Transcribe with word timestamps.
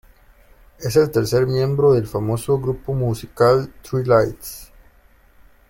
Es 0.79 0.95
el 0.95 1.11
tercer 1.11 1.45
miembro 1.45 1.93
del 1.93 2.07
famoso 2.07 2.59
grupo 2.59 2.91
musical 2.93 3.71
Three 3.83 4.03
Lights. 4.03 4.71